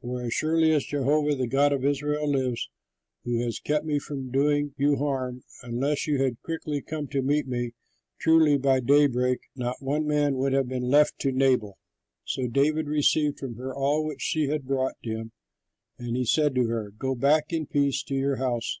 [0.00, 2.70] For as surely as Jehovah the God of Israel lives,
[3.24, 7.46] who has kept me from doing you harm, unless you had quickly come to meet
[7.46, 7.72] me,
[8.18, 11.76] truly by daybreak not one man would have been left to Nabal."
[12.24, 15.32] So David received from her all which she had brought him.
[15.98, 18.80] And he said to her, "Go back in peace to your house.